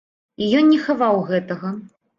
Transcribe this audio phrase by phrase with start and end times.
[0.45, 1.77] І ён не хаваў гэтага.